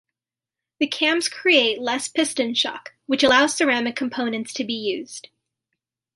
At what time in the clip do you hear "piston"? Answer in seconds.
2.07-2.55